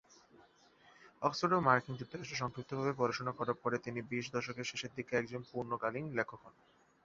Oxford 1.21 1.51
এবং 1.53 1.63
মার্কিন 1.63 1.95
যুক্তরাষ্ট্রে 1.95 2.41
সংক্ষিপ্তভাবে 2.41 2.93
পড়াশোনা 2.93 3.31
করার 3.31 3.57
পরে 3.63 3.77
তিনি 3.77 3.99
বিশ 4.11 4.25
দশকের 4.33 4.69
শেষের 4.71 4.91
দিকে 4.95 5.11
একজন 5.15 5.41
পূর্ণকালীন 5.51 6.05
লেখক 6.17 6.39
হন। 6.43 6.55